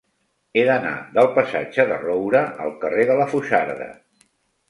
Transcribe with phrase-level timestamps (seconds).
[0.59, 3.91] He d'anar del passatge de Roura al carrer de la Foixarda.